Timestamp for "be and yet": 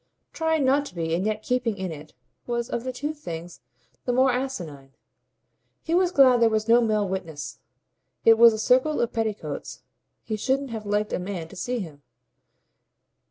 0.95-1.43